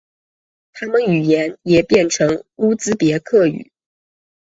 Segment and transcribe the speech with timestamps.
[0.73, 3.71] 他们语言也变成乌兹别克语。